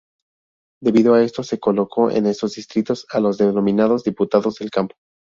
Debido 0.81 1.13
a 1.13 1.21
esto, 1.21 1.43
se 1.43 1.59
colocó 1.59 2.09
en 2.09 2.25
estos 2.25 2.55
distritos 2.55 3.05
a 3.11 3.19
los 3.19 3.37
denominados 3.37 4.03
diputados 4.03 4.55
del 4.55 4.71
campo. 4.71 4.95